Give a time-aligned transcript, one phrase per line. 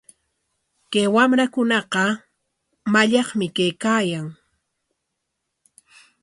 [0.91, 2.03] Kay wamrakunaqa
[2.91, 4.27] mallaqmi kaykaayan.